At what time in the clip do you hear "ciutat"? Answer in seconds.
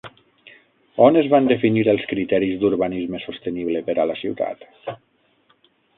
4.23-4.67